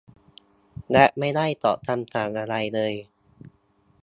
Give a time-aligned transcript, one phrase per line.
[0.91, 2.93] และไม่ได้ตอบคำถามอะไรเลย